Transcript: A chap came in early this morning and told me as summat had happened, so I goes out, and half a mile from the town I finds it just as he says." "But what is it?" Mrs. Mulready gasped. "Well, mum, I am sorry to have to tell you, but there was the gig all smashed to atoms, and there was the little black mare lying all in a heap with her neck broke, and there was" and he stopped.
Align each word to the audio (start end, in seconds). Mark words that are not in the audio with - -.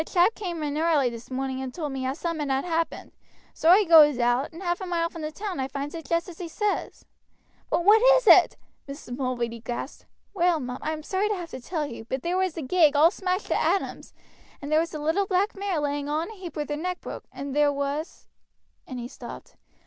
A 0.01 0.03
chap 0.03 0.33
came 0.33 0.63
in 0.63 0.79
early 0.79 1.11
this 1.11 1.29
morning 1.29 1.61
and 1.61 1.71
told 1.71 1.91
me 1.91 2.07
as 2.07 2.17
summat 2.17 2.49
had 2.49 2.65
happened, 2.65 3.11
so 3.53 3.69
I 3.69 3.83
goes 3.83 4.17
out, 4.17 4.51
and 4.51 4.63
half 4.63 4.81
a 4.81 4.87
mile 4.87 5.11
from 5.11 5.21
the 5.21 5.31
town 5.31 5.59
I 5.59 5.67
finds 5.67 5.93
it 5.93 6.05
just 6.09 6.27
as 6.27 6.39
he 6.39 6.47
says." 6.47 7.05
"But 7.69 7.85
what 7.85 8.01
is 8.17 8.25
it?" 8.25 8.57
Mrs. 8.87 9.15
Mulready 9.15 9.59
gasped. 9.59 10.07
"Well, 10.33 10.59
mum, 10.59 10.79
I 10.81 10.91
am 10.91 11.03
sorry 11.03 11.29
to 11.29 11.35
have 11.35 11.51
to 11.51 11.61
tell 11.61 11.85
you, 11.85 12.05
but 12.05 12.23
there 12.23 12.35
was 12.35 12.53
the 12.55 12.63
gig 12.63 12.95
all 12.95 13.11
smashed 13.11 13.45
to 13.49 13.55
atoms, 13.63 14.11
and 14.59 14.71
there 14.71 14.79
was 14.79 14.89
the 14.89 14.97
little 14.97 15.27
black 15.27 15.55
mare 15.55 15.79
lying 15.79 16.09
all 16.09 16.21
in 16.21 16.31
a 16.31 16.35
heap 16.35 16.55
with 16.55 16.69
her 16.71 16.75
neck 16.77 16.99
broke, 17.01 17.25
and 17.31 17.55
there 17.55 17.71
was" 17.71 18.27
and 18.87 18.97
he 18.97 19.07
stopped. 19.07 19.55